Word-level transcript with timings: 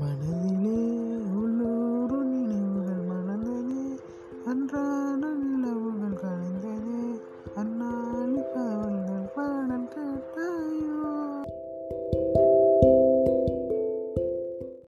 மனதிலே 0.00 0.78
உள்ளூர் 1.34 2.14
நினைவுகள் 2.26 3.02
மனதிலே 3.08 3.84
அன்றாட 4.44 5.22
நிலவு 5.40 5.91